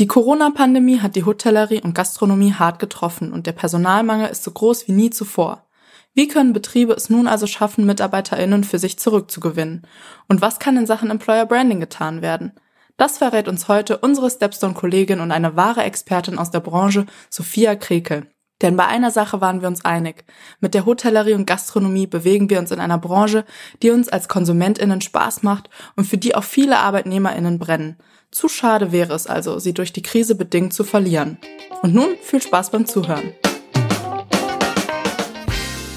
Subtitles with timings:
[0.00, 4.88] Die Corona-Pandemie hat die Hotellerie und Gastronomie hart getroffen und der Personalmangel ist so groß
[4.88, 5.68] wie nie zuvor.
[6.14, 9.86] Wie können Betriebe es nun also schaffen, MitarbeiterInnen für sich zurückzugewinnen?
[10.26, 12.54] Und was kann in Sachen Employer Branding getan werden?
[12.96, 18.26] Das verrät uns heute unsere Stepstone-Kollegin und eine wahre Expertin aus der Branche, Sophia Krekel.
[18.62, 20.24] Denn bei einer Sache waren wir uns einig.
[20.58, 23.44] Mit der Hotellerie und Gastronomie bewegen wir uns in einer Branche,
[23.82, 27.96] die uns als KonsumentInnen Spaß macht und für die auch viele ArbeitnehmerInnen brennen.
[28.34, 31.38] Zu schade wäre es also, sie durch die Krise bedingt zu verlieren.
[31.82, 33.32] Und nun viel Spaß beim Zuhören.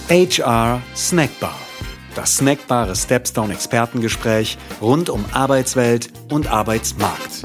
[0.08, 1.55] HR Snackbar.
[2.13, 7.41] Das snackbare Stepstone Expertengespräch rund um Arbeitswelt und Arbeitsmarkt.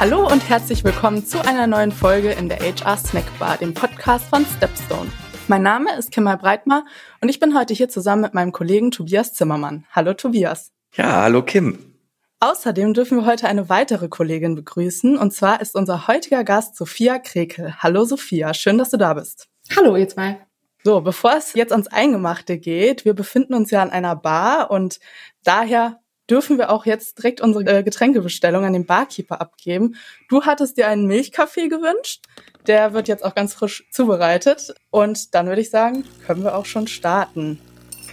[0.00, 4.46] Hallo und herzlich willkommen zu einer neuen Folge in der HR Snackbar, dem Podcast von
[4.56, 5.10] Stepstone.
[5.48, 6.84] Mein Name ist Kemal Breitmar
[7.20, 9.84] und ich bin heute hier zusammen mit meinem Kollegen Tobias Zimmermann.
[9.90, 10.70] Hallo Tobias.
[10.94, 11.78] Ja, hallo Kim.
[12.38, 17.18] Außerdem dürfen wir heute eine weitere Kollegin begrüßen und zwar ist unser heutiger Gast Sophia
[17.18, 17.74] Krekel.
[17.78, 19.48] Hallo Sophia, schön, dass du da bist.
[19.76, 20.38] Hallo ihr zwei.
[20.84, 25.00] So, bevor es jetzt ans Eingemachte geht, wir befinden uns ja an einer Bar und
[25.44, 26.01] daher
[26.32, 29.96] dürfen wir auch jetzt direkt unsere äh, Getränkebestellung an den Barkeeper abgeben.
[30.30, 32.24] Du hattest dir einen Milchkaffee gewünscht.
[32.66, 34.74] Der wird jetzt auch ganz frisch zubereitet.
[34.90, 37.60] Und dann würde ich sagen, können wir auch schon starten.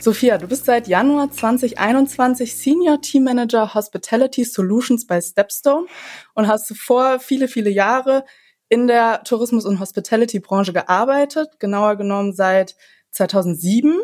[0.01, 5.87] Sophia, du bist seit Januar 2021 Senior Team Manager Hospitality Solutions bei Stepstone
[6.35, 8.25] und hast zuvor viele, viele Jahre
[8.67, 12.75] in der Tourismus- und Hospitality-Branche gearbeitet, genauer genommen seit
[13.11, 14.01] 2007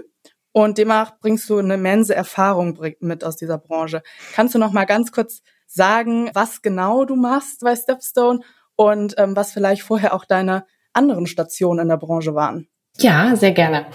[0.56, 4.02] und demnach bringst du eine immense Erfahrung mit aus dieser Branche.
[4.34, 8.40] Kannst du noch mal ganz kurz sagen, was genau du machst bei Stepstone
[8.78, 12.70] und ähm, was vielleicht vorher auch deine anderen Stationen in der Branche waren?
[12.98, 13.88] Ja, sehr gerne.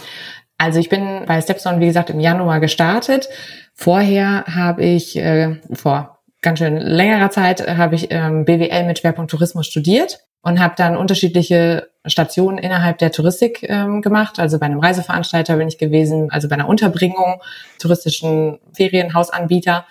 [0.59, 3.31] Also ich bin bei Stepstone, wie gesagt, im Januar gestartet.
[3.73, 9.31] Vorher habe ich, äh, vor ganz schön längerer Zeit, habe ich ähm, BWL mit Schwerpunkt
[9.31, 14.39] Tourismus studiert und habe dann unterschiedliche Stationen innerhalb der Touristik ähm, gemacht.
[14.39, 17.43] Also bei einem Reiseveranstalter bin ich gewesen, also bei einer Unterbringung,
[17.79, 19.87] touristischen Ferienhausanbieter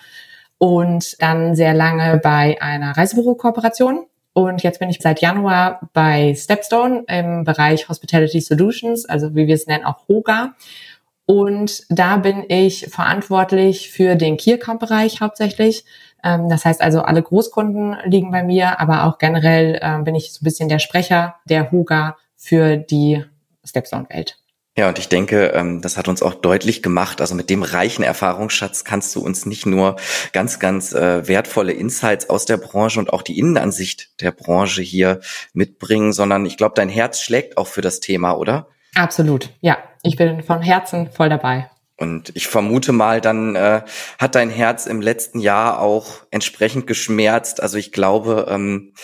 [0.58, 4.06] und dann sehr lange bei einer Reisebüro-Kooperation.
[4.32, 9.54] Und jetzt bin ich seit Januar bei Stepstone im Bereich Hospitality Solutions, also wie wir
[9.54, 10.54] es nennen, auch HOGA.
[11.26, 15.84] Und da bin ich verantwortlich für den Key Account Bereich hauptsächlich.
[16.24, 20.32] Ähm, das heißt also, alle Großkunden liegen bei mir, aber auch generell ähm, bin ich
[20.32, 23.24] so ein bisschen der Sprecher der Huga für die
[23.64, 24.40] Stepstone-Welt.
[24.76, 27.20] Ja, und ich denke, ähm, das hat uns auch deutlich gemacht.
[27.20, 29.96] Also mit dem reichen Erfahrungsschatz kannst du uns nicht nur
[30.32, 35.20] ganz, ganz äh, wertvolle Insights aus der Branche und auch die Innenansicht der Branche hier
[35.52, 38.68] mitbringen, sondern ich glaube, dein Herz schlägt auch für das Thema, oder?
[38.94, 39.76] Absolut, ja.
[40.02, 41.68] Ich bin von Herzen voll dabei.
[42.00, 43.82] Und ich vermute mal, dann äh,
[44.18, 47.62] hat dein Herz im letzten Jahr auch entsprechend geschmerzt.
[47.62, 48.94] Also ich glaube, ähm,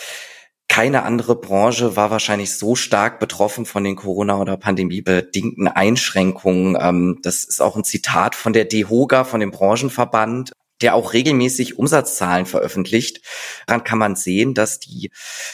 [0.67, 6.75] keine andere Branche war wahrscheinlich so stark betroffen von den Corona- oder pandemiebedingten Einschränkungen.
[6.79, 11.77] Ähm, das ist auch ein Zitat von der DEHOGA, von dem Branchenverband der auch regelmäßig
[11.77, 13.21] Umsatzzahlen veröffentlicht.
[13.65, 15.11] Daran kann man sehen, dass die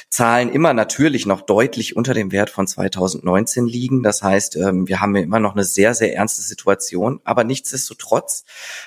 [0.10, 4.04] Zahlen immer natürlich noch deutlich unter dem Wert von 2019 liegen.
[4.04, 7.22] Das heißt, ähm, wir haben immer noch eine sehr, sehr ernste Situation.
[7.24, 8.44] Aber nichtsdestotrotz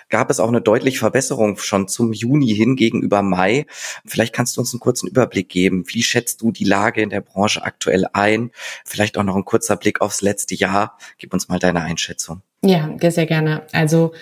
[0.09, 3.67] gab es auch eine deutliche Verbesserung schon zum Juni hin gegenüber Mai.
[4.05, 5.85] Vielleicht kannst du uns einen kurzen Überblick geben.
[5.89, 8.51] Wie schätzt du die Lage in der Branche aktuell ein?
[8.85, 10.99] Vielleicht auch noch ein kurzer Blick aufs letzte Jahr.
[11.19, 12.43] Gib uns mal deine Einschätzung.
[12.63, 13.67] Ja, sehr gerne.
[13.73, 14.13] Also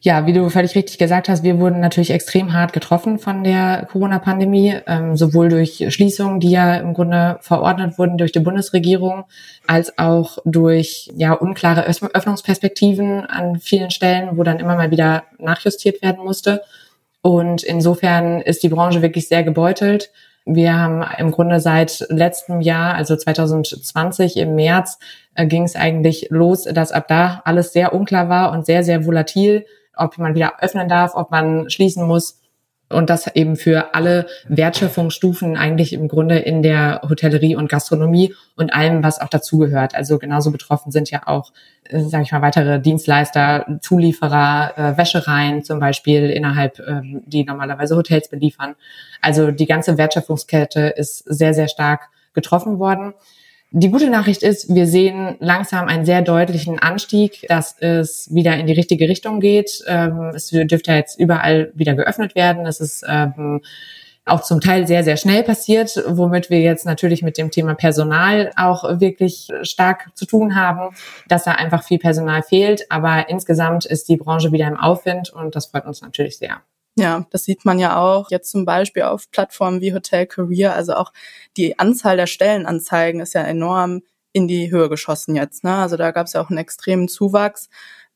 [0.00, 3.88] ja, wie du völlig richtig gesagt hast, wir wurden natürlich extrem hart getroffen von der
[3.90, 9.24] Corona-Pandemie, ähm, sowohl durch Schließungen, die ja im Grunde verordnet wurden durch die Bundesregierung,
[9.66, 16.00] als auch durch ja unklare Öffnungsperspektiven an vielen Stellen, wo dann immer mal wieder nachjustiert
[16.00, 16.62] werden musste.
[17.20, 20.10] Und insofern ist die Branche wirklich sehr gebeutelt.
[20.44, 24.98] Wir haben im Grunde seit letztem Jahr, also 2020 im März,
[25.34, 29.04] äh, ging es eigentlich los, dass ab da alles sehr unklar war und sehr, sehr
[29.04, 29.66] volatil
[29.98, 32.40] ob man wieder öffnen darf, ob man schließen muss.
[32.90, 38.72] Und das eben für alle Wertschöpfungsstufen eigentlich im Grunde in der Hotellerie und Gastronomie und
[38.72, 39.94] allem, was auch dazugehört.
[39.94, 41.52] Also genauso betroffen sind ja auch,
[41.84, 47.94] äh, sage ich mal, weitere Dienstleister, Zulieferer, äh, Wäschereien zum Beispiel innerhalb, äh, die normalerweise
[47.94, 48.74] Hotels beliefern.
[49.20, 53.12] Also die ganze Wertschöpfungskette ist sehr, sehr stark getroffen worden.
[53.70, 58.66] Die gute Nachricht ist, wir sehen langsam einen sehr deutlichen Anstieg, dass es wieder in
[58.66, 59.84] die richtige Richtung geht.
[59.86, 62.64] Ähm, es dürfte jetzt überall wieder geöffnet werden.
[62.64, 63.60] Es ist ähm,
[64.24, 68.52] auch zum Teil sehr, sehr schnell passiert, womit wir jetzt natürlich mit dem Thema Personal
[68.56, 70.94] auch wirklich stark zu tun haben,
[71.28, 72.90] dass da einfach viel Personal fehlt.
[72.90, 76.62] Aber insgesamt ist die Branche wieder im Aufwind und das freut uns natürlich sehr.
[76.98, 80.74] Ja, das sieht man ja auch jetzt zum Beispiel auf Plattformen wie Hotel Career.
[80.74, 81.12] Also auch
[81.56, 84.02] die Anzahl der Stellenanzeigen ist ja enorm
[84.32, 85.62] in die Höhe geschossen jetzt.
[85.62, 85.76] Ne?
[85.76, 87.68] Also da gab es ja auch einen extremen Zuwachs.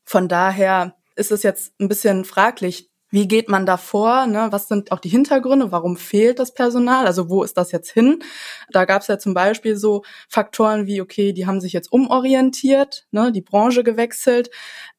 [0.03, 4.25] Von daher ist es jetzt ein bisschen fraglich, wie geht man da vor?
[4.25, 4.47] Ne?
[4.49, 5.71] Was sind auch die Hintergründe?
[5.71, 7.05] Warum fehlt das Personal?
[7.05, 8.23] Also wo ist das jetzt hin?
[8.71, 13.05] Da gab es ja zum Beispiel so Faktoren wie, okay, die haben sich jetzt umorientiert,
[13.11, 13.31] ne?
[13.31, 14.49] die Branche gewechselt.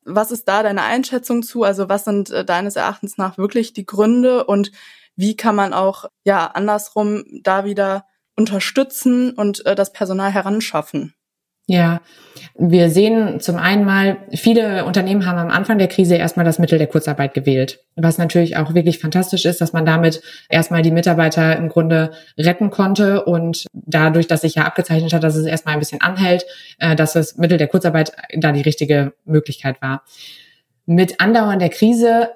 [0.04, 1.64] Was ist da deine Einschätzung zu?
[1.64, 4.70] Also was sind äh, deines Erachtens nach wirklich die Gründe und
[5.16, 8.06] wie kann man auch ja andersrum da wieder
[8.36, 11.14] unterstützen und äh, das Personal heranschaffen?
[11.66, 12.02] Ja,
[12.56, 16.78] wir sehen zum einen mal, viele Unternehmen haben am Anfang der Krise erstmal das Mittel
[16.78, 20.20] der Kurzarbeit gewählt, was natürlich auch wirklich fantastisch ist, dass man damit
[20.50, 25.36] erstmal die Mitarbeiter im Grunde retten konnte und dadurch, dass sich ja abgezeichnet hat, dass
[25.36, 26.44] es erstmal ein bisschen anhält,
[26.78, 30.04] äh, dass das Mittel der Kurzarbeit da die richtige Möglichkeit war.
[30.86, 32.28] Mit Andauern der Krise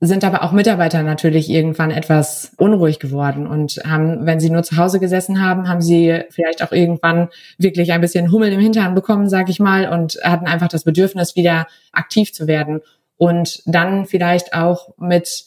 [0.00, 4.78] sind aber auch Mitarbeiter natürlich irgendwann etwas unruhig geworden und haben, wenn sie nur zu
[4.78, 9.28] Hause gesessen haben, haben sie vielleicht auch irgendwann wirklich ein bisschen Hummel im Hintern bekommen,
[9.28, 12.80] sag ich mal, und hatten einfach das Bedürfnis, wieder aktiv zu werden
[13.18, 15.44] und dann vielleicht auch mit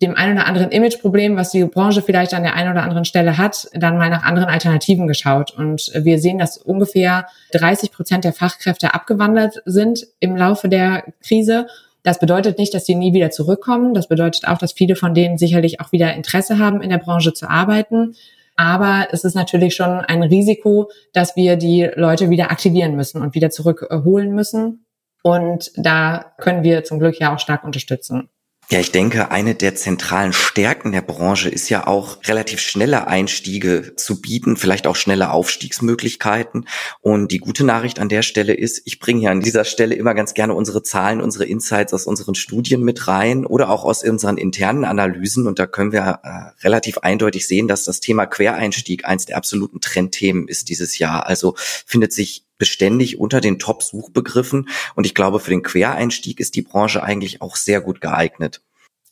[0.00, 3.38] dem ein oder anderen Imageproblem, was die Branche vielleicht an der einen oder anderen Stelle
[3.38, 5.52] hat, dann mal nach anderen Alternativen geschaut.
[5.52, 11.66] Und wir sehen, dass ungefähr 30 Prozent der Fachkräfte abgewandert sind im Laufe der Krise
[12.06, 13.92] das bedeutet nicht, dass sie nie wieder zurückkommen.
[13.92, 17.32] Das bedeutet auch, dass viele von denen sicherlich auch wieder Interesse haben, in der Branche
[17.32, 18.14] zu arbeiten.
[18.54, 23.34] Aber es ist natürlich schon ein Risiko, dass wir die Leute wieder aktivieren müssen und
[23.34, 24.86] wieder zurückholen müssen.
[25.24, 28.28] Und da können wir zum Glück ja auch stark unterstützen.
[28.68, 33.94] Ja, ich denke, eine der zentralen Stärken der Branche ist ja auch relativ schnelle Einstiege
[33.94, 36.66] zu bieten, vielleicht auch schnelle Aufstiegsmöglichkeiten.
[37.00, 40.14] Und die gute Nachricht an der Stelle ist, ich bringe hier an dieser Stelle immer
[40.14, 44.36] ganz gerne unsere Zahlen, unsere Insights aus unseren Studien mit rein oder auch aus unseren
[44.36, 45.46] internen Analysen.
[45.46, 49.80] Und da können wir äh, relativ eindeutig sehen, dass das Thema Quereinstieg eins der absoluten
[49.80, 51.28] Trendthemen ist dieses Jahr.
[51.28, 54.68] Also findet sich beständig unter den Top-Suchbegriffen.
[54.94, 58.62] Und ich glaube, für den Quereinstieg ist die Branche eigentlich auch sehr gut geeignet.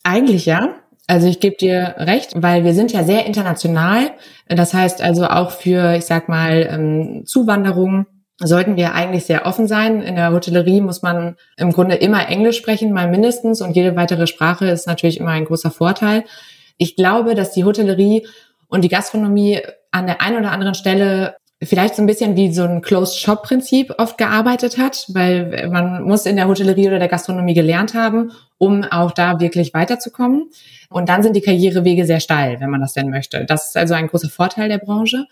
[0.03, 0.75] Eigentlich ja.
[1.07, 4.11] Also ich gebe dir recht, weil wir sind ja sehr international.
[4.47, 8.07] Das heißt also auch für, ich sag mal, ähm, Zuwanderung
[8.39, 10.01] sollten wir eigentlich sehr offen sein.
[10.01, 13.61] In der Hotellerie muss man im Grunde immer Englisch sprechen, mal mindestens.
[13.61, 16.25] Und jede weitere Sprache ist natürlich immer ein großer Vorteil.
[16.77, 18.27] Ich glaube, dass die Hotellerie
[18.67, 19.61] und die Gastronomie
[19.91, 24.17] an der einen oder anderen Stelle vielleicht so ein bisschen wie so ein Closed-Shop-Prinzip oft
[24.17, 29.11] gearbeitet hat, weil man muss in der Hotellerie oder der Gastronomie gelernt haben, um auch
[29.11, 30.49] da wirklich weiterzukommen.
[30.89, 33.45] Und dann sind die Karrierewege sehr steil, wenn man das denn möchte.
[33.45, 35.27] Das ist also ein großer Vorteil der Branche.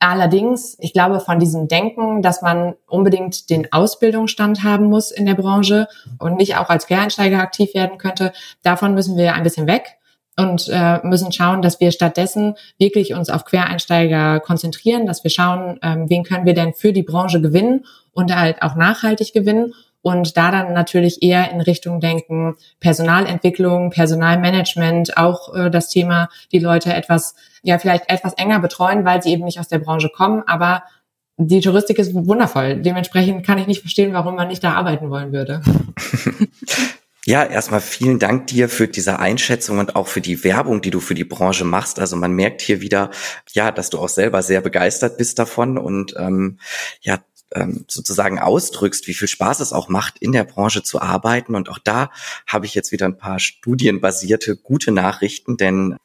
[0.00, 5.34] Allerdings, ich glaube, von diesem Denken, dass man unbedingt den Ausbildungsstand haben muss in der
[5.34, 5.88] Branche
[6.18, 8.32] und nicht auch als Quereinsteiger aktiv werden könnte,
[8.62, 9.98] davon müssen wir ein bisschen weg
[10.38, 15.78] und äh, müssen schauen, dass wir stattdessen wirklich uns auf Quereinsteiger konzentrieren, dass wir schauen,
[15.82, 20.36] ähm, wen können wir denn für die Branche gewinnen und halt auch nachhaltig gewinnen und
[20.36, 26.94] da dann natürlich eher in Richtung denken Personalentwicklung, Personalmanagement, auch äh, das Thema, die Leute
[26.94, 30.84] etwas, ja vielleicht etwas enger betreuen, weil sie eben nicht aus der Branche kommen, aber
[31.36, 32.76] die Touristik ist wundervoll.
[32.76, 35.62] Dementsprechend kann ich nicht verstehen, warum man nicht da arbeiten wollen würde.
[37.28, 40.98] Ja, erstmal vielen Dank dir für diese Einschätzung und auch für die Werbung, die du
[40.98, 42.00] für die Branche machst.
[42.00, 43.10] Also man merkt hier wieder,
[43.52, 46.58] ja, dass du auch selber sehr begeistert bist davon und ähm,
[47.02, 47.18] ja,
[47.54, 51.54] ähm, sozusagen ausdrückst, wie viel Spaß es auch macht, in der Branche zu arbeiten.
[51.54, 52.10] Und auch da
[52.46, 55.98] habe ich jetzt wieder ein paar studienbasierte gute Nachrichten, denn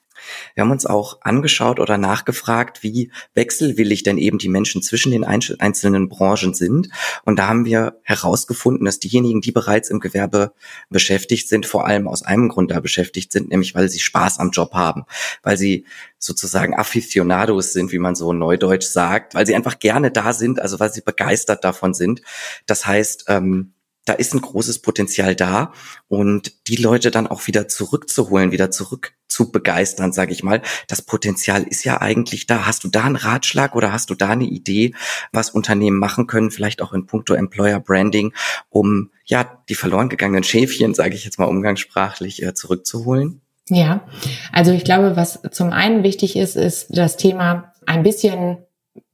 [0.56, 5.24] wir haben uns auch angeschaut oder nachgefragt, wie wechselwillig denn eben die Menschen zwischen den
[5.24, 6.90] einzelnen Branchen sind.
[7.24, 10.54] Und da haben wir herausgefunden, dass diejenigen, die bereits im Gewerbe
[10.90, 14.52] beschäftigt sind, vor allem aus einem Grund da beschäftigt sind, nämlich weil sie Spaß am
[14.52, 15.04] Job haben,
[15.42, 15.86] weil sie
[16.18, 20.80] sozusagen Aficionados sind, wie man so neudeutsch sagt, weil sie einfach gerne da sind, also
[20.80, 22.22] weil sie begeistert davon sind.
[22.66, 23.73] Das heißt, ähm,
[24.06, 25.72] da ist ein großes Potenzial da
[26.08, 30.62] und die Leute dann auch wieder zurückzuholen, wieder zurück zu begeistern, sage ich mal.
[30.88, 32.66] Das Potenzial ist ja eigentlich da.
[32.66, 34.94] Hast du da einen Ratschlag oder hast du da eine Idee,
[35.32, 38.34] was Unternehmen machen können, vielleicht auch in puncto Employer Branding,
[38.70, 43.42] um ja die verloren gegangenen Schäfchen, sage ich jetzt mal umgangssprachlich, äh, zurückzuholen?
[43.70, 44.06] Ja,
[44.52, 48.58] also ich glaube, was zum einen wichtig ist, ist das Thema ein bisschen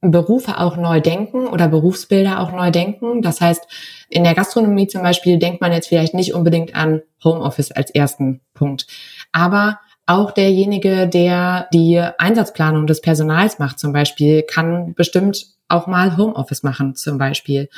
[0.02, 3.22] Berufe auch neu denken oder Berufsbilder auch neu denken.
[3.22, 3.66] Das heißt,
[4.08, 8.40] in der Gastronomie zum Beispiel denkt man jetzt vielleicht nicht unbedingt an Homeoffice als ersten
[8.54, 8.86] Punkt.
[9.32, 9.78] Aber
[10.10, 16.64] Auch derjenige, der die Einsatzplanung des Personals macht zum Beispiel, kann bestimmt auch mal Homeoffice
[16.64, 17.68] machen zum Beispiel.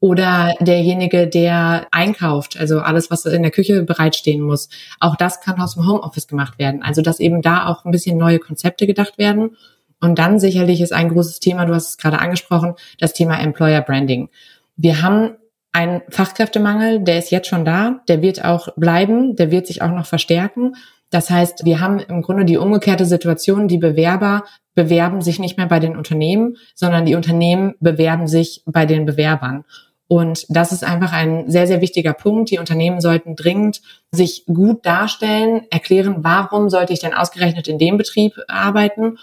[0.00, 4.70] Oder derjenige, der einkauft, also alles, was in der Küche bereitstehen muss,
[5.00, 6.82] auch das kann aus dem Homeoffice gemacht werden.
[6.82, 9.58] Also dass eben da auch ein bisschen neue Konzepte gedacht werden.
[10.02, 13.80] Und dann sicherlich ist ein großes Thema, du hast es gerade angesprochen, das Thema Employer
[13.80, 14.28] Branding.
[14.76, 15.36] Wir haben
[15.70, 19.92] einen Fachkräftemangel, der ist jetzt schon da, der wird auch bleiben, der wird sich auch
[19.92, 20.74] noch verstärken.
[21.10, 24.44] Das heißt, wir haben im Grunde die umgekehrte Situation, die Bewerber
[24.74, 29.64] bewerben sich nicht mehr bei den Unternehmen, sondern die Unternehmen bewerben sich bei den Bewerbern.
[30.08, 32.50] Und das ist einfach ein sehr, sehr wichtiger Punkt.
[32.50, 37.98] Die Unternehmen sollten dringend sich gut darstellen, erklären, warum sollte ich denn ausgerechnet in dem
[37.98, 39.16] Betrieb arbeiten.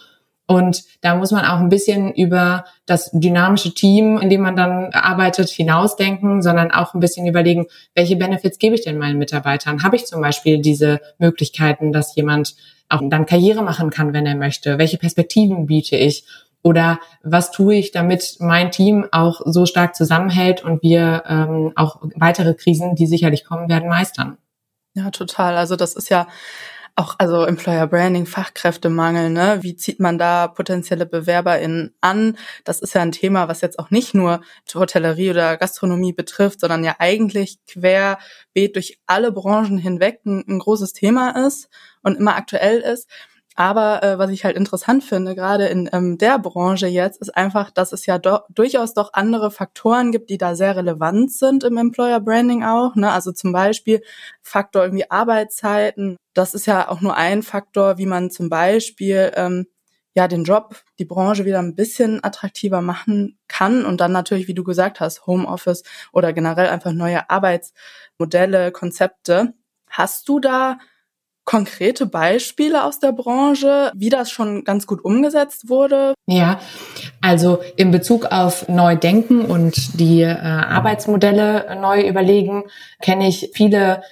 [0.49, 4.89] Und da muss man auch ein bisschen über das dynamische Team, in dem man dann
[4.93, 9.83] arbeitet, hinausdenken, sondern auch ein bisschen überlegen, welche Benefits gebe ich denn meinen Mitarbeitern?
[9.83, 12.55] Habe ich zum Beispiel diese Möglichkeiten, dass jemand
[12.89, 14.79] auch dann Karriere machen kann, wenn er möchte?
[14.79, 16.25] Welche Perspektiven biete ich?
[16.63, 21.97] Oder was tue ich, damit mein Team auch so stark zusammenhält und wir ähm, auch
[22.15, 24.39] weitere Krisen, die sicherlich kommen werden, meistern?
[24.95, 25.57] Ja, total.
[25.57, 26.27] Also das ist ja
[26.99, 29.59] auch, also Employer Branding, Fachkräftemangel, ne?
[29.61, 32.37] Wie zieht man da potenzielle BewerberInnen an?
[32.65, 34.41] Das ist ja ein Thema, was jetzt auch nicht nur
[34.73, 40.93] Hotellerie oder Gastronomie betrifft, sondern ja eigentlich querbeet durch alle Branchen hinweg ein, ein großes
[40.93, 41.69] Thema ist
[42.03, 43.07] und immer aktuell ist.
[43.59, 47.71] Aber äh, was ich halt interessant finde, gerade in ähm, der Branche jetzt, ist einfach,
[47.71, 51.75] dass es ja do durchaus doch andere Faktoren gibt, die da sehr relevant sind im
[51.75, 52.95] Employer Branding auch.
[52.95, 53.11] Ne?
[53.11, 54.01] Also zum Beispiel
[54.41, 56.15] Faktor irgendwie Arbeitszeiten.
[56.33, 59.67] Das ist ja auch nur ein Faktor, wie man zum Beispiel ähm,
[60.15, 64.53] ja den Job, die Branche wieder ein bisschen attraktiver machen kann und dann natürlich, wie
[64.53, 69.53] du gesagt hast, Homeoffice oder generell einfach neue Arbeitsmodelle, Konzepte.
[69.89, 70.77] Hast du da
[71.49, 76.13] konkrete Beispiele aus der Branche, wie das schon ganz gut umgesetzt wurde?
[76.27, 76.59] Ja,
[77.21, 82.65] also in Bezug auf Neudenken und die äh, Arbeitsmodelle neu überlegen,
[83.01, 84.03] kenne ich viele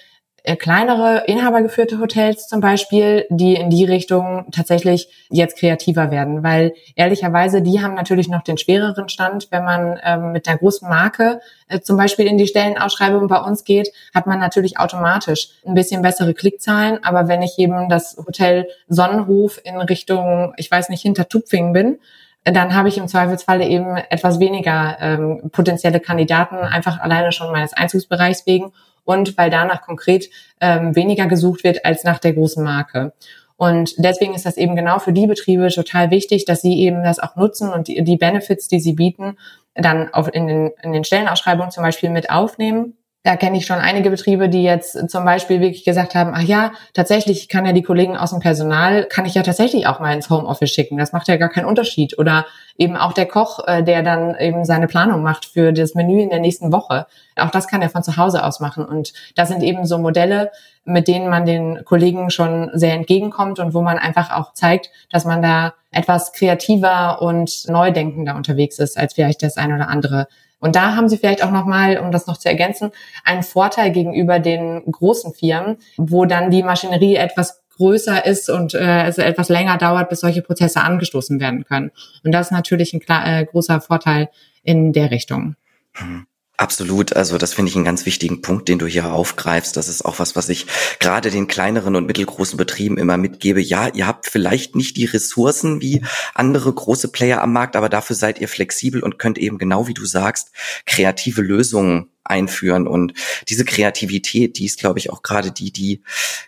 [0.55, 7.61] kleinere inhabergeführte Hotels zum Beispiel, die in die Richtung tatsächlich jetzt kreativer werden, weil ehrlicherweise
[7.61, 9.47] die haben natürlich noch den schwereren Stand.
[9.51, 13.63] Wenn man ähm, mit der großen Marke äh, zum Beispiel in die Stellenausschreibung bei uns
[13.63, 17.03] geht, hat man natürlich automatisch ein bisschen bessere Klickzahlen.
[17.03, 21.99] Aber wenn ich eben das Hotel Sonnenhof in Richtung, ich weiß nicht, hinter Tupfingen bin,
[22.45, 27.73] dann habe ich im Zweifelsfalle eben etwas weniger ähm, potenzielle Kandidaten, einfach alleine schon meines
[27.73, 28.71] Einzugsbereichs wegen
[29.07, 33.13] und weil danach konkret ähm, weniger gesucht wird als nach der großen Marke.
[33.55, 37.17] Und deswegen ist das eben genau für die Betriebe total wichtig, dass sie eben das
[37.17, 39.37] auch nutzen und die, die Benefits, die sie bieten,
[39.73, 42.97] dann auf in, den, in den Stellenausschreibungen zum Beispiel mit aufnehmen
[43.27, 46.71] da kenne ich schon einige Betriebe, die jetzt zum Beispiel wirklich gesagt haben, ach ja,
[46.93, 50.29] tatsächlich kann ja die Kollegen aus dem Personal, kann ich ja tatsächlich auch mal ins
[50.29, 50.97] Homeoffice schicken.
[50.97, 52.17] Das macht ja gar keinen Unterschied.
[52.17, 52.45] Oder
[52.77, 56.29] eben auch der Koch, äh, der dann eben seine Planung macht für das Menü in
[56.29, 57.05] der nächsten Woche.
[57.35, 58.85] Auch das kann er von zu Hause aus machen.
[58.85, 60.49] Und das sind eben so Modelle,
[60.85, 65.25] mit denen man den Kollegen schon sehr entgegenkommt und wo man einfach auch zeigt, dass
[65.25, 70.27] man da etwas kreativer und neudenkender unterwegs ist, als vielleicht das ein oder andere
[70.59, 72.91] und da haben sie vielleicht auch nochmal, um das noch zu ergänzen,
[73.23, 79.05] einen Vorteil gegenüber den großen Firmen, wo dann die Maschinerie etwas größer ist und äh,
[79.05, 81.91] es etwas länger dauert, bis solche Prozesse angestoßen werden können.
[82.23, 84.29] Und das ist natürlich ein klar, äh, großer Vorteil
[84.63, 85.55] in der Richtung.
[85.99, 86.25] Mhm.
[86.59, 89.77] Absolut, also das finde ich einen ganz wichtigen Punkt, den du hier aufgreifst.
[89.77, 90.65] Das ist auch was, was ich
[90.99, 93.61] gerade den kleineren und mittelgroßen Betrieben immer mitgebe.
[93.61, 96.01] Ja, ihr habt vielleicht nicht die Ressourcen wie
[96.33, 99.93] andere große Player am Markt, aber dafür seid ihr flexibel und könnt eben genau wie
[99.93, 100.51] du sagst,
[100.87, 102.87] kreative Lösungen einführen.
[102.87, 103.13] Und
[103.49, 106.01] diese Kreativität, die ist, glaube ich, auch gerade die, die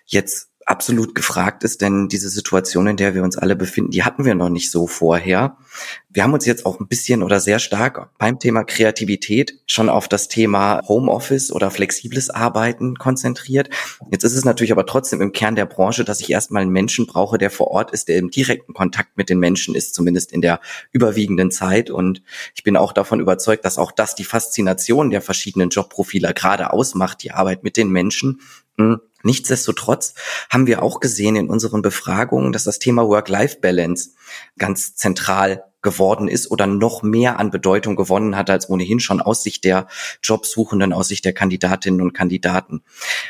[0.07, 4.23] jetzt absolut gefragt ist, denn diese Situation, in der wir uns alle befinden, die hatten
[4.23, 5.57] wir noch nicht so vorher.
[6.09, 10.07] Wir haben uns jetzt auch ein bisschen oder sehr stark beim Thema Kreativität schon auf
[10.07, 13.69] das Thema Homeoffice oder flexibles Arbeiten konzentriert.
[14.11, 17.07] Jetzt ist es natürlich aber trotzdem im Kern der Branche, dass ich erstmal einen Menschen
[17.07, 20.41] brauche, der vor Ort ist, der im direkten Kontakt mit den Menschen ist, zumindest in
[20.41, 20.59] der
[20.91, 21.89] überwiegenden Zeit.
[21.89, 22.21] Und
[22.53, 27.23] ich bin auch davon überzeugt, dass auch das die Faszination der verschiedenen Jobprofile gerade ausmacht,
[27.23, 28.41] die Arbeit mit den Menschen.
[28.77, 29.01] Hm.
[29.23, 30.13] Nichtsdestotrotz
[30.49, 34.11] haben wir auch gesehen in unseren Befragungen, dass das Thema Work-Life-Balance
[34.57, 39.43] ganz zentral geworden ist oder noch mehr an Bedeutung gewonnen hat als ohnehin schon aus
[39.43, 39.87] Sicht der
[40.23, 42.83] Jobsuchenden, aus Sicht der Kandidatinnen und Kandidaten.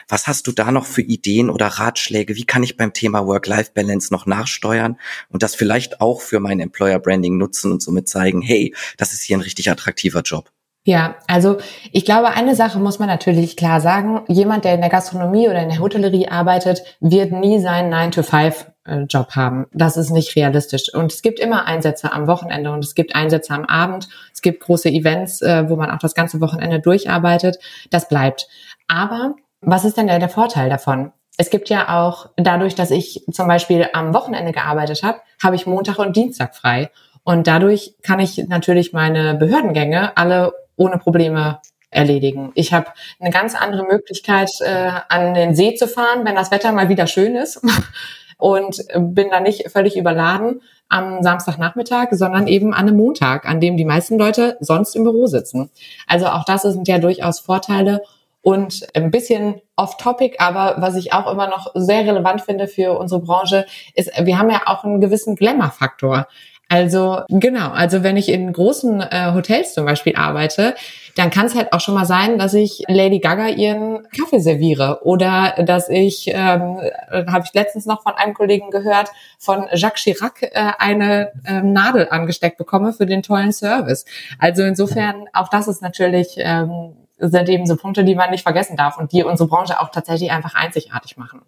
[0.08, 2.36] Was hast du da noch für Ideen oder Ratschläge?
[2.36, 4.98] Wie kann ich beim Thema Work-Life-Balance noch nachsteuern
[5.30, 9.38] und das vielleicht auch für mein Employer-Branding nutzen und somit zeigen, hey, das ist hier
[9.38, 10.52] ein richtig attraktiver Job?
[10.86, 11.58] Ja, also
[11.92, 14.24] ich glaube, eine Sache muss man natürlich klar sagen.
[14.28, 19.68] Jemand, der in der Gastronomie oder in der Hotellerie arbeitet, wird nie seinen 9-to-5-Job haben.
[19.74, 20.94] Das ist nicht realistisch.
[20.94, 24.08] Und es gibt immer Einsätze am Wochenende und es gibt Einsätze am Abend.
[24.34, 27.60] Es gibt große Events, äh, wo man auch das ganze Wochenende durcharbeitet.
[27.92, 28.48] Das bleibt.
[28.88, 31.12] Aber was ist denn der, der Vorteil davon?
[31.38, 35.68] Es gibt ja auch, dadurch, dass ich zum Beispiel am Wochenende gearbeitet habe, habe ich
[35.68, 36.90] Montag und Dienstag frei.
[37.24, 41.60] Und dadurch kann ich natürlich meine Behördengänge alle ohne Probleme
[41.92, 42.52] erledigen.
[42.56, 42.88] Ich habe
[43.20, 47.08] eine ganz andere Möglichkeit, äh, an den See zu fahren, wenn das Wetter mal wieder
[47.08, 47.62] schön ist
[48.38, 53.78] und bin da nicht völlig überladen am Samstagnachmittag, sondern eben an einem Montag, an dem
[53.78, 55.70] die meisten Leute sonst im Büro sitzen.
[56.08, 58.02] Also auch das sind ja durchaus Vorteile
[58.42, 63.22] und ein bisschen off-topic, aber was ich auch immer noch sehr relevant finde für unsere
[63.22, 66.28] Branche, ist, wir haben ja auch einen gewissen Glamour-Faktor.
[66.70, 70.76] Also genau, also wenn ich in großen äh, Hotels zum Beispiel arbeite,
[71.16, 75.00] dann kann es halt auch schon mal sein, dass ich Lady Gaga ihren Kaffee serviere
[75.04, 79.10] oder dass ich, ähm, habe ich letztens noch von einem Kollegen gehört,
[79.40, 84.06] von Jacques Chirac äh, eine ähm, Nadel angesteckt bekomme für den tollen Service.
[84.38, 88.78] Also insofern, auch das ist natürlich ähm, sind eben so Punkte, die man nicht vergessen
[88.78, 91.42] darf und die unsere Branche auch tatsächlich einfach einzigartig machen.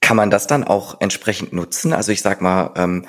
[0.00, 1.92] Kann man das dann auch entsprechend nutzen?
[1.92, 3.04] Also ich sag mal, ähm,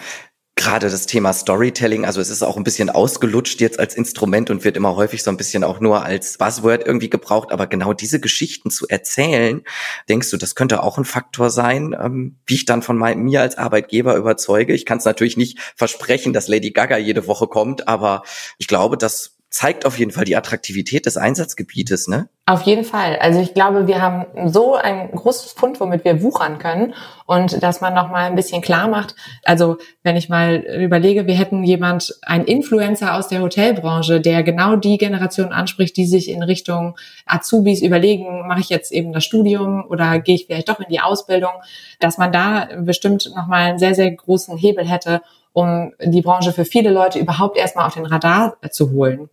[0.57, 4.65] gerade das Thema Storytelling, also es ist auch ein bisschen ausgelutscht jetzt als Instrument und
[4.65, 8.19] wird immer häufig so ein bisschen auch nur als Buzzword irgendwie gebraucht, aber genau diese
[8.19, 9.61] Geschichten zu erzählen,
[10.09, 13.41] denkst du, das könnte auch ein Faktor sein, ähm, wie ich dann von mein, mir
[13.41, 14.73] als Arbeitgeber überzeuge.
[14.73, 18.23] Ich kann es natürlich nicht versprechen, dass Lady Gaga jede Woche kommt, aber
[18.57, 22.27] ich glaube, dass zeigt auf jeden Fall die Attraktivität des Einsatzgebietes, ne?
[22.45, 23.17] Auf jeden Fall.
[23.19, 26.93] Also ich glaube, wir haben so ein großes Fund, womit wir wuchern können
[27.25, 29.15] und dass man noch mal ein bisschen klar macht.
[29.43, 34.75] Also wenn ich mal überlege, wir hätten jemand, ein Influencer aus der Hotelbranche, der genau
[34.75, 39.85] die Generation anspricht, die sich in Richtung Azubis überlegen, mache ich jetzt eben das Studium
[39.89, 41.51] oder gehe ich vielleicht doch in die Ausbildung,
[41.99, 45.21] dass man da bestimmt noch mal einen sehr sehr großen Hebel hätte,
[45.57, 49.27] um die Branche für viele Leute überhaupt erstmal auf den Radar zu holen.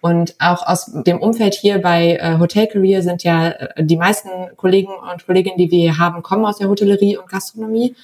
[0.00, 4.30] Und auch aus dem Umfeld hier bei äh, Hotel Career sind ja äh, die meisten
[4.56, 7.94] Kollegen und Kolleginnen, die wir hier haben, kommen aus der Hotellerie und Gastronomie.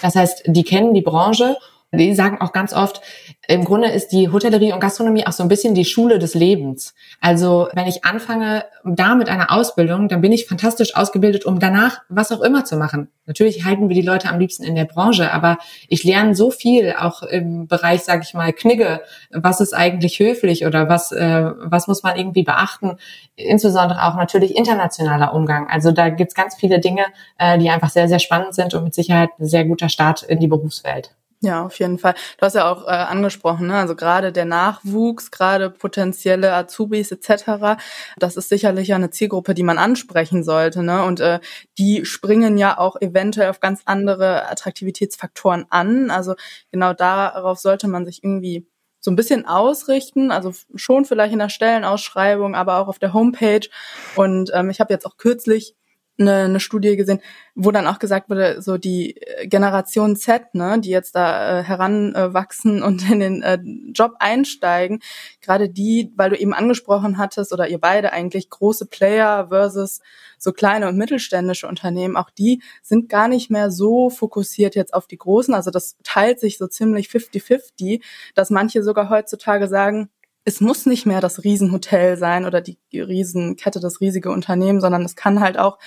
[0.00, 1.56] Das heißt, die kennen die Branche
[1.98, 3.02] die sagen auch ganz oft,
[3.48, 6.94] im Grunde ist die Hotellerie und Gastronomie auch so ein bisschen die Schule des Lebens.
[7.20, 12.00] Also wenn ich anfange da mit einer Ausbildung, dann bin ich fantastisch ausgebildet, um danach
[12.08, 13.08] was auch immer zu machen.
[13.26, 16.94] Natürlich halten wir die Leute am liebsten in der Branche, aber ich lerne so viel,
[16.98, 19.00] auch im Bereich, sage ich mal, Knigge,
[19.30, 22.96] was ist eigentlich höflich oder was, äh, was muss man irgendwie beachten.
[23.36, 25.68] Insbesondere auch natürlich internationaler Umgang.
[25.68, 27.04] Also da gibt's ganz viele Dinge,
[27.38, 30.40] äh, die einfach sehr, sehr spannend sind und mit Sicherheit ein sehr guter Start in
[30.40, 31.14] die Berufswelt.
[31.44, 32.14] Ja, auf jeden Fall.
[32.38, 33.74] Du hast ja auch äh, angesprochen, ne?
[33.74, 37.82] also gerade der Nachwuchs, gerade potenzielle Azubis etc.,
[38.16, 40.84] das ist sicherlich eine Zielgruppe, die man ansprechen sollte.
[40.84, 41.04] Ne?
[41.04, 41.40] Und äh,
[41.78, 46.12] die springen ja auch eventuell auf ganz andere Attraktivitätsfaktoren an.
[46.12, 46.36] Also
[46.70, 48.64] genau darauf sollte man sich irgendwie
[49.00, 53.68] so ein bisschen ausrichten, also schon vielleicht in der Stellenausschreibung, aber auch auf der Homepage.
[54.14, 55.74] Und ähm, ich habe jetzt auch kürzlich
[56.18, 57.20] eine, eine Studie gesehen,
[57.54, 61.62] wo dann auch gesagt wurde, so die äh, Generation Z, ne, die jetzt da äh,
[61.62, 63.58] heranwachsen und in den äh,
[63.92, 65.00] Job einsteigen,
[65.40, 70.00] gerade die, weil du eben angesprochen hattest oder ihr beide eigentlich große Player versus
[70.38, 75.06] so kleine und mittelständische Unternehmen, auch die sind gar nicht mehr so fokussiert jetzt auf
[75.06, 75.54] die großen.
[75.54, 78.02] Also das teilt sich so ziemlich 50-50,
[78.34, 80.10] dass manche sogar heutzutage sagen,
[80.44, 85.14] es muss nicht mehr das Riesenhotel sein oder die Riesenkette, das riesige Unternehmen, sondern es
[85.14, 85.78] kann halt auch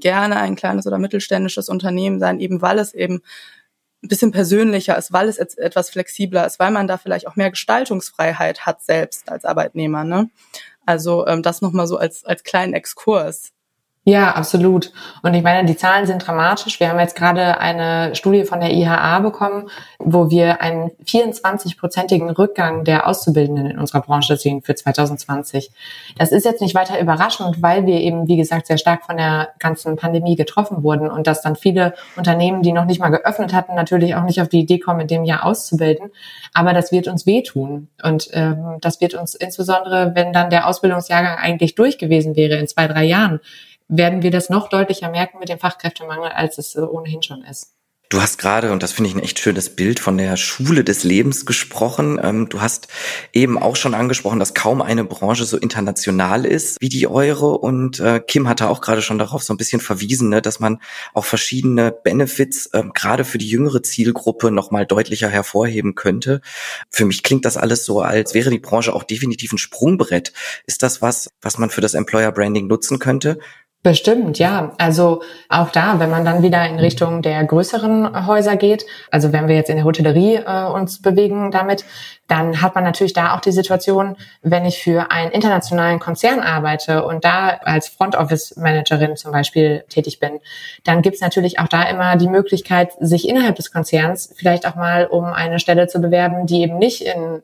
[0.00, 3.22] gerne ein kleines oder mittelständisches Unternehmen sein, eben weil es eben
[4.02, 7.50] ein bisschen persönlicher ist, weil es etwas flexibler ist, weil man da vielleicht auch mehr
[7.50, 10.04] Gestaltungsfreiheit hat selbst als Arbeitnehmer.
[10.04, 10.30] Ne?
[10.86, 13.52] Also ähm, das nochmal so als, als kleinen Exkurs.
[14.06, 14.92] Ja, absolut.
[15.22, 16.78] Und ich meine, die Zahlen sind dramatisch.
[16.78, 22.84] Wir haben jetzt gerade eine Studie von der IHA bekommen, wo wir einen 24-prozentigen Rückgang
[22.84, 25.70] der Auszubildenden in unserer Branche sehen für 2020.
[26.18, 29.48] Das ist jetzt nicht weiter überraschend, weil wir eben, wie gesagt, sehr stark von der
[29.58, 33.74] ganzen Pandemie getroffen wurden und dass dann viele Unternehmen, die noch nicht mal geöffnet hatten,
[33.74, 36.10] natürlich auch nicht auf die Idee kommen, in dem Jahr auszubilden.
[36.52, 37.88] Aber das wird uns wehtun.
[38.02, 42.68] Und ähm, das wird uns insbesondere, wenn dann der Ausbildungsjahrgang eigentlich durch gewesen wäre in
[42.68, 43.40] zwei, drei Jahren,
[43.88, 47.74] werden wir das noch deutlicher merken mit dem Fachkräftemangel, als es ohnehin schon ist.
[48.10, 51.02] Du hast gerade, und das finde ich ein echt schönes Bild, von der Schule des
[51.02, 52.20] Lebens gesprochen.
[52.22, 52.86] Ähm, du hast
[53.32, 57.58] eben auch schon angesprochen, dass kaum eine Branche so international ist wie die eure.
[57.58, 60.80] Und äh, Kim hatte auch gerade schon darauf so ein bisschen verwiesen, ne, dass man
[61.12, 66.40] auch verschiedene Benefits ähm, gerade für die jüngere Zielgruppe nochmal deutlicher hervorheben könnte.
[66.90, 70.32] Für mich klingt das alles so, als wäre die Branche auch definitiv ein Sprungbrett.
[70.66, 73.40] Ist das was, was man für das Employer Branding nutzen könnte?
[73.84, 74.72] Bestimmt, ja.
[74.78, 79.46] Also auch da, wenn man dann wieder in Richtung der größeren Häuser geht, also wenn
[79.46, 81.84] wir jetzt in der Hotellerie äh, uns bewegen damit,
[82.26, 87.04] dann hat man natürlich da auch die Situation, wenn ich für einen internationalen Konzern arbeite
[87.04, 90.40] und da als Front Office Managerin zum Beispiel tätig bin,
[90.84, 95.04] dann gibt's natürlich auch da immer die Möglichkeit, sich innerhalb des Konzerns vielleicht auch mal
[95.04, 97.42] um eine Stelle zu bewerben, die eben nicht in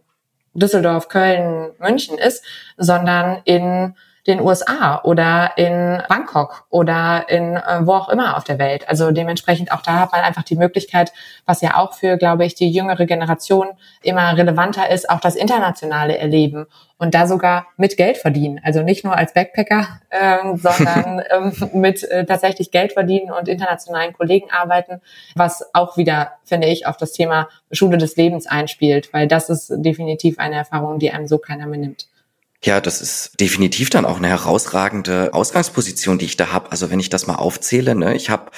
[0.54, 2.42] Düsseldorf, Köln, München ist,
[2.78, 3.94] sondern in
[4.26, 8.88] den USA oder in Bangkok oder in äh, wo auch immer auf der Welt.
[8.88, 11.12] Also dementsprechend auch da hat man einfach die Möglichkeit,
[11.46, 13.68] was ja auch für, glaube ich, die jüngere Generation
[14.02, 16.66] immer relevanter ist, auch das internationale Erleben
[16.98, 18.60] und da sogar mit Geld verdienen.
[18.62, 24.12] Also nicht nur als Backpacker, ähm, sondern ähm, mit äh, tatsächlich Geld verdienen und internationalen
[24.12, 25.00] Kollegen arbeiten,
[25.34, 29.72] was auch wieder, finde ich, auf das Thema Schule des Lebens einspielt, weil das ist
[29.76, 32.06] definitiv eine Erfahrung, die einem so keiner mehr nimmt.
[32.62, 36.70] Ja, das ist definitiv dann auch eine herausragende Ausgangsposition, die ich da habe.
[36.70, 38.50] Also wenn ich das mal aufzähle, ne, ich habe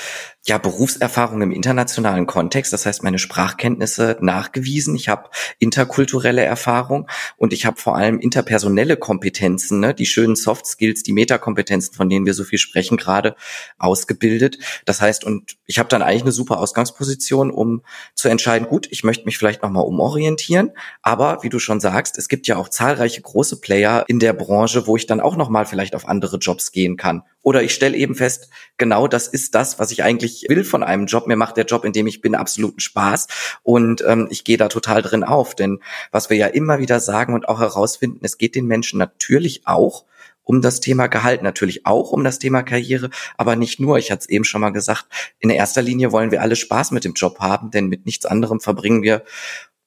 [0.45, 7.53] ja Berufserfahrung im internationalen Kontext, das heißt meine Sprachkenntnisse nachgewiesen, ich habe interkulturelle Erfahrung und
[7.53, 12.27] ich habe vor allem interpersonelle Kompetenzen, ne, die schönen Soft Skills, die Metakompetenzen, von denen
[12.27, 13.37] wir so viel sprechen gerade,
[13.79, 14.59] ausgebildet.
[14.85, 17.83] Das heißt, und ich habe dann eigentlich eine super Ausgangsposition, um
[18.15, 22.29] zu entscheiden, gut, ich möchte mich vielleicht nochmal umorientieren, aber wie du schon sagst, es
[22.29, 25.95] gibt ja auch zahlreiche große Player in der Branche, wo ich dann auch nochmal vielleicht
[25.95, 27.23] auf andere Jobs gehen kann.
[27.43, 31.07] Oder ich stelle eben fest, genau das ist das, was ich eigentlich will von einem
[31.07, 31.27] Job.
[31.27, 33.27] Mir macht der Job, in dem ich bin, absoluten Spaß
[33.63, 35.55] und ähm, ich gehe da total drin auf.
[35.55, 39.67] Denn was wir ja immer wieder sagen und auch herausfinden, es geht den Menschen natürlich
[39.67, 40.05] auch
[40.45, 43.99] um das Thema Gehalt, natürlich auch um das Thema Karriere, aber nicht nur.
[43.99, 45.07] Ich hatte es eben schon mal gesagt,
[45.39, 48.61] in erster Linie wollen wir alle Spaß mit dem Job haben, denn mit nichts anderem
[48.61, 49.23] verbringen wir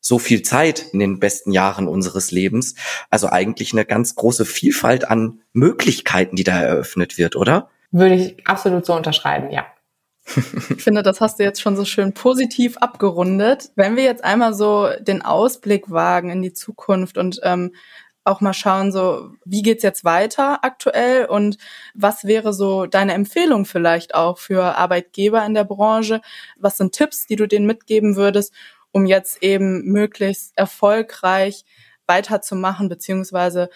[0.05, 2.75] so viel Zeit in den besten Jahren unseres Lebens.
[3.09, 7.69] Also eigentlich eine ganz große Vielfalt an Möglichkeiten, die da eröffnet wird, oder?
[7.89, 9.65] Würde ich absolut so unterschreiben, ja.
[10.75, 13.71] Ich finde, das hast du jetzt schon so schön positiv abgerundet.
[13.75, 17.73] Wenn wir jetzt einmal so den Ausblick wagen in die Zukunft und ähm,
[18.23, 21.57] auch mal schauen, so wie geht's jetzt weiter aktuell und
[21.95, 26.21] was wäre so deine Empfehlung vielleicht auch für Arbeitgeber in der Branche?
[26.57, 28.53] Was sind Tipps, die du denen mitgeben würdest,
[28.95, 31.65] um jetzt eben möglichst erfolgreich
[32.07, 33.69] weiterzumachen, beziehungsweise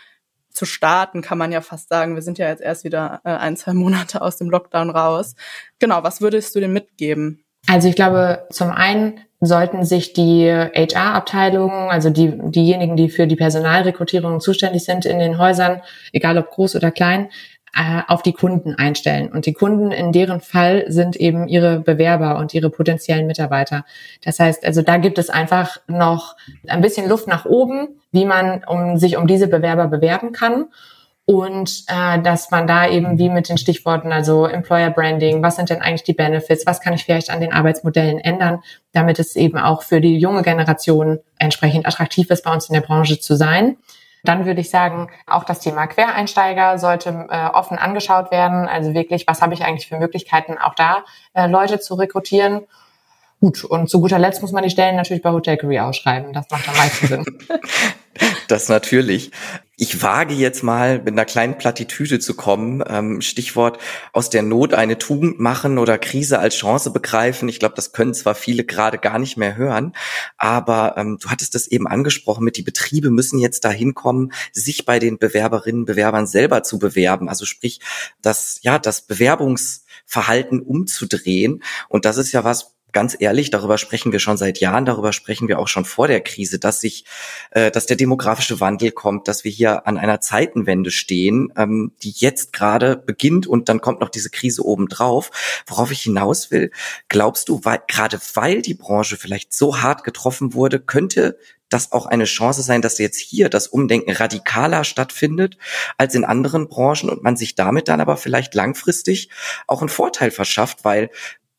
[0.50, 2.16] zu starten, kann man ja fast sagen.
[2.16, 5.36] Wir sind ja jetzt erst wieder äh, ein, zwei Monate aus dem Lockdown raus.
[5.78, 7.44] Genau, was würdest du denn mitgeben?
[7.68, 13.36] Also ich glaube, zum einen sollten sich die HR-Abteilungen, also die, diejenigen, die für die
[13.36, 15.82] Personalrekrutierung zuständig sind in den Häusern,
[16.14, 17.30] egal ob groß oder klein,
[17.76, 19.32] äh, auf die Kunden einstellen.
[19.32, 23.86] Und die Kunden in deren Fall sind eben ihre Bewerber und ihre potenziellen Mitarbeiter.
[24.24, 26.36] Das heißt, also da gibt es einfach noch
[26.68, 30.66] ein bisschen Luft nach oben, wie man um, sich um diese Bewerber bewerben kann.
[31.26, 35.70] Und äh, dass man da eben wie mit den Stichworten, also Employer Branding, was sind
[35.70, 39.60] denn eigentlich die Benefits, was kann ich vielleicht an den Arbeitsmodellen ändern, damit es eben
[39.60, 43.78] auch für die junge Generation entsprechend attraktiv ist, bei uns in der Branche zu sein.
[44.24, 48.68] Dann würde ich sagen, auch das Thema Quereinsteiger sollte äh, offen angeschaut werden.
[48.68, 51.04] Also wirklich, was habe ich eigentlich für Möglichkeiten, auch da
[51.34, 52.62] äh, Leute zu rekrutieren.
[53.40, 56.34] Gut, und zu guter Letzt muss man die Stellen natürlich bei Hotel Career ausschreiben.
[56.34, 57.26] Das macht am meisten Sinn.
[58.48, 59.32] Das natürlich.
[59.82, 62.84] Ich wage jetzt mal mit einer kleinen Plattitüde zu kommen.
[62.86, 63.80] Ähm, Stichwort
[64.12, 67.48] aus der Not eine Tugend machen oder Krise als Chance begreifen.
[67.48, 69.94] Ich glaube, das können zwar viele gerade gar nicht mehr hören,
[70.38, 74.84] aber ähm, du hattest es eben angesprochen mit, die Betriebe müssen jetzt dahin kommen, sich
[74.86, 77.30] bei den Bewerberinnen, Bewerbern selber zu bewerben.
[77.30, 77.80] Also sprich,
[78.22, 81.64] das, ja, das Bewerbungsverhalten umzudrehen.
[81.88, 85.48] Und das ist ja was, ganz ehrlich, darüber sprechen wir schon seit Jahren, darüber sprechen
[85.48, 87.06] wir auch schon vor der Krise, dass sich,
[87.52, 92.14] äh, dass der demografische Wandel kommt, dass wir hier an einer Zeitenwende stehen, ähm, die
[92.16, 95.32] jetzt gerade beginnt und dann kommt noch diese Krise obendrauf.
[95.68, 96.72] Worauf ich hinaus will,
[97.08, 101.38] glaubst du, weil, gerade weil die Branche vielleicht so hart getroffen wurde, könnte
[101.70, 105.58] das auch eine Chance sein, dass jetzt hier das Umdenken radikaler stattfindet
[105.98, 109.30] als in anderen Branchen und man sich damit dann aber vielleicht langfristig
[109.68, 111.12] auch einen Vorteil verschafft, weil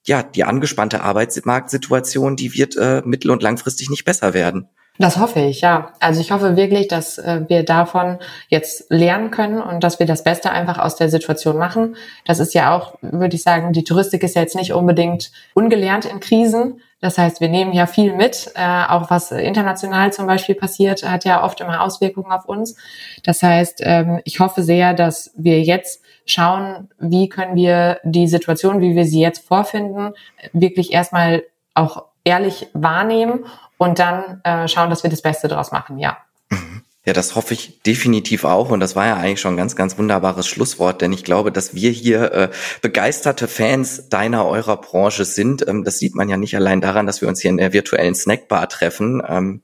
[0.06, 4.68] ja, die angespannte Arbeitsmarktsituation, die wird äh, mittel- und langfristig nicht besser werden.
[5.00, 5.94] Das hoffe ich, ja.
[5.98, 10.24] Also ich hoffe wirklich, dass äh, wir davon jetzt lernen können und dass wir das
[10.24, 11.96] Beste einfach aus der Situation machen.
[12.26, 16.04] Das ist ja auch, würde ich sagen, die Touristik ist ja jetzt nicht unbedingt ungelernt
[16.04, 16.82] in Krisen.
[17.00, 18.52] Das heißt, wir nehmen ja viel mit.
[18.54, 22.76] Äh, auch was international zum Beispiel passiert, hat ja oft immer Auswirkungen auf uns.
[23.24, 28.82] Das heißt, ähm, ich hoffe sehr, dass wir jetzt schauen, wie können wir die Situation,
[28.82, 30.12] wie wir sie jetzt vorfinden,
[30.52, 33.46] wirklich erstmal auch ehrlich wahrnehmen
[33.80, 36.18] und dann äh, schauen, dass wir das Beste daraus machen, ja.
[36.50, 36.82] Mhm.
[37.06, 38.68] Ja, das hoffe ich definitiv auch.
[38.68, 41.74] Und das war ja eigentlich schon ein ganz, ganz wunderbares Schlusswort, denn ich glaube, dass
[41.74, 42.50] wir hier äh,
[42.82, 45.66] begeisterte Fans deiner, eurer Branche sind.
[45.66, 48.14] Ähm, das sieht man ja nicht allein daran, dass wir uns hier in der virtuellen
[48.14, 49.22] Snackbar treffen.
[49.26, 49.62] Ähm,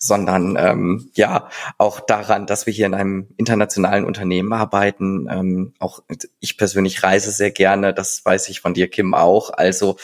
[0.00, 5.26] sondern ähm, ja auch daran, dass wir hier in einem internationalen Unternehmen arbeiten.
[5.28, 6.02] Ähm, auch
[6.38, 9.50] ich persönlich reise sehr gerne, das weiß ich von dir, Kim, auch.
[9.50, 9.96] Also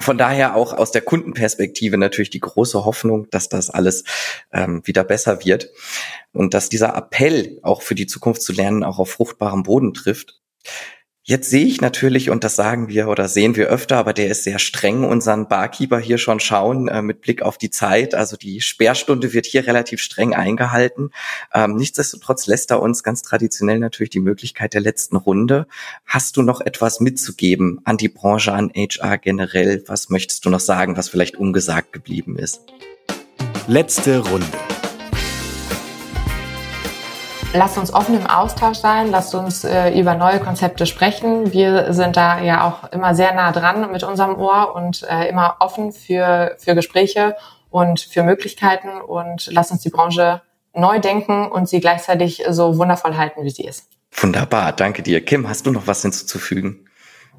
[0.00, 4.04] von daher auch aus der Kundenperspektive natürlich die große Hoffnung, dass das alles
[4.52, 5.70] ähm, wieder besser wird
[6.32, 10.40] und dass dieser Appell auch für die Zukunft zu lernen auch auf fruchtbarem Boden trifft.
[11.28, 14.44] Jetzt sehe ich natürlich, und das sagen wir oder sehen wir öfter, aber der ist
[14.44, 18.14] sehr streng, unseren Barkeeper hier schon schauen äh, mit Blick auf die Zeit.
[18.14, 21.10] Also die Sperrstunde wird hier relativ streng eingehalten.
[21.52, 25.66] Ähm, nichtsdestotrotz lässt er uns ganz traditionell natürlich die Möglichkeit der letzten Runde.
[26.06, 29.84] Hast du noch etwas mitzugeben an die Branche, an HR generell?
[29.86, 32.62] Was möchtest du noch sagen, was vielleicht ungesagt geblieben ist?
[33.66, 34.46] Letzte Runde.
[37.54, 41.50] Lasst uns offen im Austausch sein, lasst uns äh, über neue Konzepte sprechen.
[41.50, 45.56] Wir sind da ja auch immer sehr nah dran mit unserem Ohr und äh, immer
[45.60, 47.36] offen für, für Gespräche
[47.70, 50.42] und für Möglichkeiten und lasst uns die Branche
[50.74, 53.88] neu denken und sie gleichzeitig so wundervoll halten, wie sie ist.
[54.12, 55.24] Wunderbar, danke dir.
[55.24, 56.86] Kim, hast du noch was hinzuzufügen?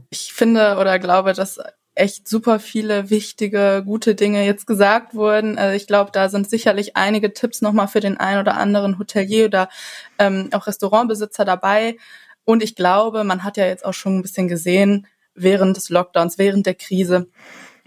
[0.10, 1.60] Ich finde oder glaube, dass
[2.00, 5.58] echt super viele wichtige, gute Dinge jetzt gesagt wurden.
[5.58, 9.46] Also ich glaube, da sind sicherlich einige Tipps nochmal für den einen oder anderen Hotelier
[9.46, 9.70] oder
[10.18, 11.98] ähm, auch Restaurantbesitzer dabei.
[12.46, 16.38] Und ich glaube, man hat ja jetzt auch schon ein bisschen gesehen, während des Lockdowns,
[16.38, 17.28] während der Krise,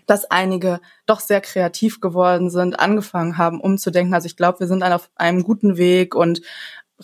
[0.07, 4.15] dass einige doch sehr kreativ geworden sind, angefangen haben, umzudenken.
[4.15, 6.43] Also ich glaube, wir sind auf einem guten Weg und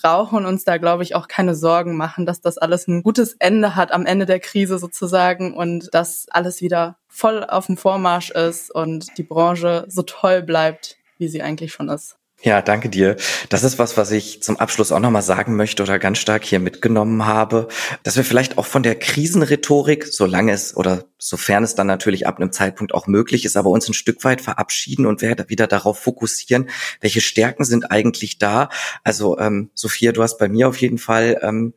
[0.01, 3.75] brauchen uns da, glaube ich, auch keine Sorgen machen, dass das alles ein gutes Ende
[3.75, 8.71] hat am Ende der Krise sozusagen und dass alles wieder voll auf dem Vormarsch ist
[8.71, 12.18] und die Branche so toll bleibt, wie sie eigentlich schon ist.
[12.41, 13.17] Ja, danke dir.
[13.49, 16.61] Das ist was, was ich zum Abschluss auch nochmal sagen möchte oder ganz stark hier
[16.61, 17.67] mitgenommen habe,
[18.05, 22.37] dass wir vielleicht auch von der Krisenrhetorik, solange es oder sofern es dann natürlich ab
[22.37, 26.69] einem Zeitpunkt auch möglich ist, aber uns ein Stück weit verabschieden und wieder darauf fokussieren,
[27.01, 28.69] welche Stärken sind eigentlich da.
[29.03, 31.75] Also ähm, Sophia, du hast bei mir auf jeden Fall ähm,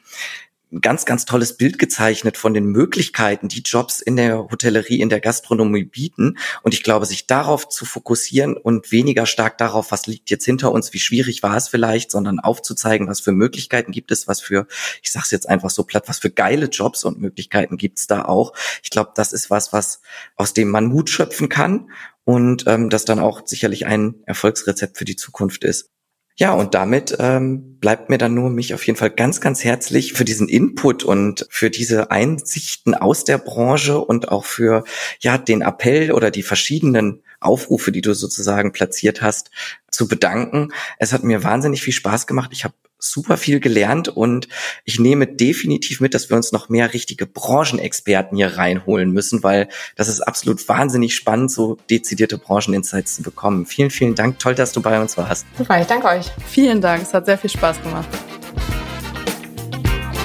[0.79, 5.19] ganz, ganz tolles Bild gezeichnet von den Möglichkeiten, die Jobs in der Hotellerie, in der
[5.19, 6.38] Gastronomie bieten.
[6.63, 10.71] Und ich glaube, sich darauf zu fokussieren und weniger stark darauf, was liegt jetzt hinter
[10.71, 14.67] uns, wie schwierig war es vielleicht, sondern aufzuzeigen, was für Möglichkeiten gibt es, was für,
[15.01, 18.53] ich sag's jetzt einfach so platt, was für geile Jobs und Möglichkeiten gibt's da auch.
[18.81, 20.01] Ich glaube, das ist was, was
[20.38, 21.89] aus dem man Mut schöpfen kann
[22.23, 25.90] und ähm, das dann auch sicherlich ein Erfolgsrezept für die Zukunft ist.
[26.38, 30.13] Ja, und damit ähm, bleibt mir dann nur mich auf jeden Fall ganz, ganz herzlich
[30.13, 34.84] für diesen Input und für diese Einsichten aus der Branche und auch für
[35.20, 39.52] ja den Appell oder die verschiedenen Aufrufe, die du sozusagen platziert hast,
[39.89, 40.70] zu bedanken.
[41.00, 42.52] Es hat mir wahnsinnig viel Spaß gemacht.
[42.54, 44.47] Ich habe super viel gelernt und
[44.85, 49.67] ich nehme definitiv mit, dass wir uns noch mehr richtige Branchenexperten hier reinholen müssen, weil
[49.95, 53.65] das ist absolut wahnsinnig spannend, so dezidierte Brancheninsights zu bekommen.
[53.65, 54.39] Vielen, vielen Dank.
[54.39, 55.45] Toll, dass du bei uns warst.
[55.57, 56.27] Super, ich danke euch.
[56.47, 57.03] Vielen Dank.
[57.03, 58.07] Es hat sehr viel Spaß gemacht.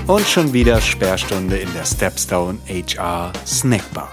[0.07, 4.13] Und schon wieder Sperrstunde in der Stepstone HR Snackbar.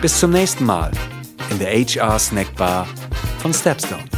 [0.00, 0.90] Bis zum nächsten Mal
[1.50, 2.88] in der HR Snackbar
[3.42, 4.17] von Stepstone.